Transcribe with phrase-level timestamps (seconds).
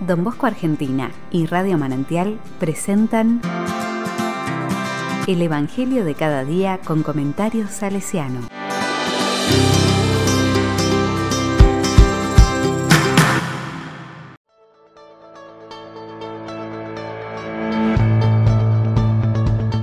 [0.00, 3.40] Don Bosco Argentina y Radio Manantial presentan
[5.26, 8.48] El Evangelio de cada día con comentarios salesiano.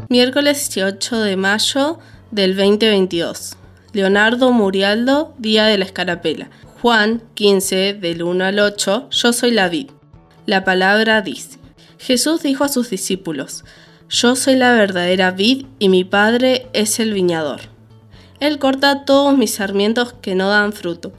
[0.07, 1.99] Miércoles 18 de mayo
[2.31, 3.57] del 2022.
[3.91, 6.49] Leonardo Murialdo, Día de la Escarapela.
[6.81, 9.94] Juan 15, del 1 al 8, Yo soy la vid.
[10.45, 11.57] La palabra dice,
[11.97, 13.63] Jesús dijo a sus discípulos,
[14.09, 17.61] Yo soy la verdadera vid y mi Padre es el viñador.
[18.39, 21.13] Él corta todos mis sarmientos que no dan fruto.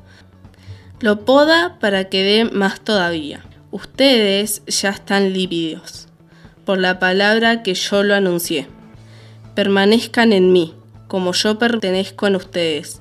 [1.01, 3.45] Lo poda para que dé más todavía.
[3.71, 6.09] Ustedes ya están lívidos
[6.65, 8.69] por la palabra que yo lo anuncié.
[9.55, 10.75] Permanezcan en mí
[11.09, 13.01] como yo pertenezco en ustedes.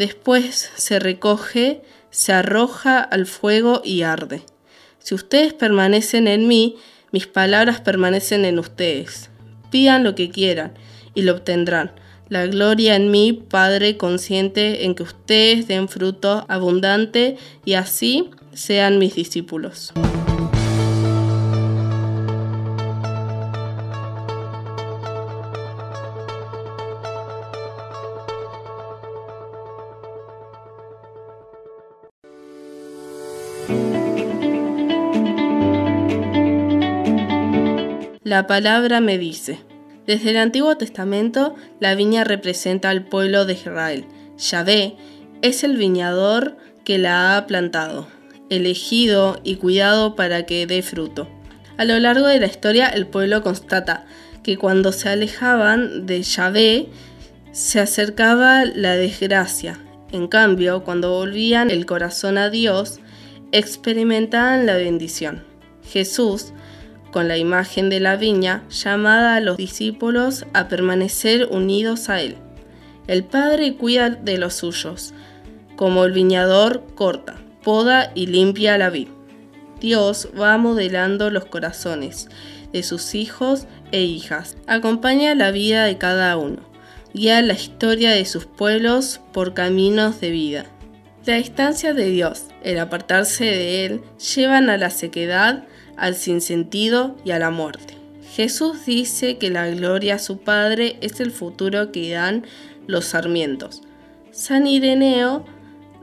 [0.00, 4.40] Después se recoge, se arroja al fuego y arde.
[4.98, 6.76] Si ustedes permanecen en mí,
[7.12, 9.28] mis palabras permanecen en ustedes.
[9.70, 10.72] Pidan lo que quieran
[11.14, 11.92] y lo obtendrán.
[12.30, 18.98] La gloria en mí, Padre, consciente en que ustedes den fruto abundante y así sean
[18.98, 19.92] mis discípulos.
[38.30, 39.58] La palabra me dice.
[40.06, 44.04] Desde el Antiguo Testamento, la viña representa al pueblo de Israel.
[44.38, 44.94] Yahvé
[45.42, 48.06] es el viñador que la ha plantado,
[48.48, 51.28] elegido y cuidado para que dé fruto.
[51.76, 54.06] A lo largo de la historia, el pueblo constata
[54.44, 56.86] que cuando se alejaban de Yahvé,
[57.50, 59.80] se acercaba la desgracia.
[60.12, 63.00] En cambio, cuando volvían el corazón a Dios,
[63.50, 65.42] experimentaban la bendición.
[65.82, 66.52] Jesús
[67.10, 72.36] con la imagen de la viña, llamada a los discípulos a permanecer unidos a Él.
[73.06, 75.14] El Padre cuida de los suyos,
[75.76, 79.08] como el viñador corta, poda y limpia la vid.
[79.80, 82.28] Dios va modelando los corazones
[82.72, 86.58] de sus hijos e hijas, acompaña la vida de cada uno,
[87.14, 90.66] guía la historia de sus pueblos por caminos de vida.
[91.26, 94.02] La distancia de Dios, el apartarse de Él,
[94.34, 95.64] llevan a la sequedad,
[96.00, 97.94] al sinsentido y a la muerte.
[98.34, 102.44] Jesús dice que la gloria a su Padre es el futuro que dan
[102.86, 103.82] los sarmientos.
[104.32, 105.44] San Ireneo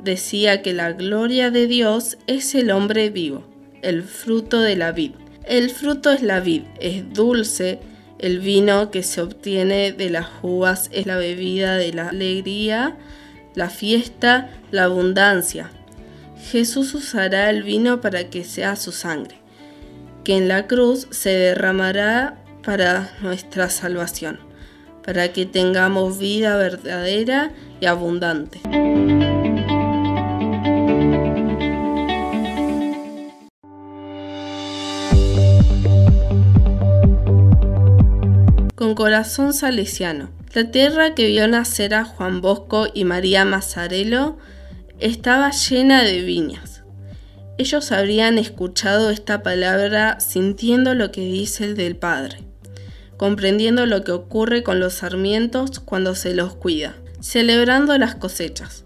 [0.03, 3.43] decía que la gloria de Dios es el hombre vivo,
[3.81, 5.13] el fruto de la vid.
[5.45, 7.79] El fruto es la vid, es dulce,
[8.19, 12.97] el vino que se obtiene de las uvas es la bebida de la alegría,
[13.55, 15.71] la fiesta, la abundancia.
[16.51, 19.46] Jesús usará el vino para que sea su sangre
[20.27, 24.41] que en la cruz se derramará para nuestra salvación,
[25.05, 28.59] para que tengamos vida verdadera y abundante.
[38.75, 40.29] Con corazón salesiano.
[40.53, 44.37] La tierra que vio nacer a Juan Bosco y María Mazzarello
[44.99, 46.76] estaba llena de viñas
[47.57, 52.37] ellos habrían escuchado esta palabra sintiendo lo que dice el del Padre,
[53.17, 58.83] comprendiendo lo que ocurre con los sarmientos cuando se los cuida, celebrando las cosechas.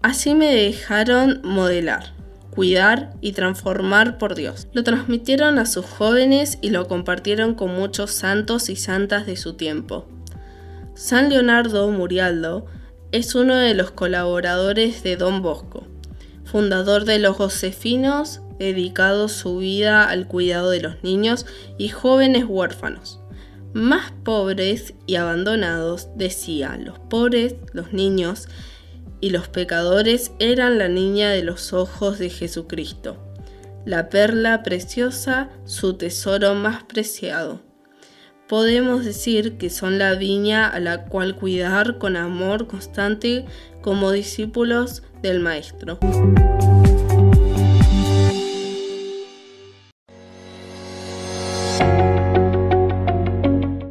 [0.00, 2.14] Así me dejaron modelar,
[2.50, 4.68] cuidar y transformar por Dios.
[4.72, 9.52] Lo transmitieron a sus jóvenes y lo compartieron con muchos santos y santas de su
[9.52, 10.06] tiempo.
[10.94, 12.64] San Leonardo Murialdo
[13.12, 15.85] es uno de los colaboradores de Don Bosco
[16.46, 21.44] fundador de los Josefinos, dedicado su vida al cuidado de los niños
[21.76, 23.20] y jóvenes huérfanos.
[23.74, 28.48] Más pobres y abandonados, decía, los pobres, los niños
[29.20, 33.18] y los pecadores eran la niña de los ojos de Jesucristo,
[33.84, 37.60] la perla preciosa, su tesoro más preciado.
[38.48, 43.44] Podemos decir que son la viña a la cual cuidar con amor constante
[43.82, 45.98] como discípulos del Maestro.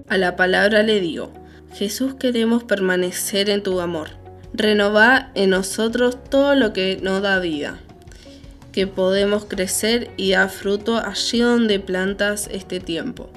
[0.07, 1.33] A la palabra le digo,
[1.73, 4.11] Jesús queremos permanecer en tu amor.
[4.53, 7.77] Renová en nosotros todo lo que nos da vida,
[8.71, 13.29] que podemos crecer y dar fruto allí donde plantas este tiempo,